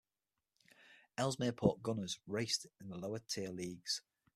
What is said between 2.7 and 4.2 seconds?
in the lower tier Leagues.